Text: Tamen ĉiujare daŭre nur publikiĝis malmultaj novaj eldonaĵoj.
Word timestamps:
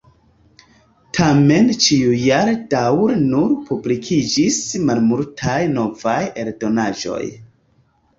Tamen 1.17 1.67
ĉiujare 1.83 2.55
daŭre 2.71 3.17
nur 3.25 3.51
publikiĝis 3.67 4.57
malmultaj 4.87 5.59
novaj 5.75 6.17
eldonaĵoj. 6.45 7.21